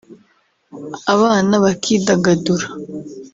[1.13, 2.65] abana bakidagadura